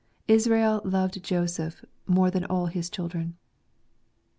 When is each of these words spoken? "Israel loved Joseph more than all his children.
"Israel 0.41 0.81
loved 0.83 1.21
Joseph 1.23 1.85
more 2.07 2.31
than 2.31 2.43
all 2.45 2.65
his 2.65 2.89
children. 2.89 3.37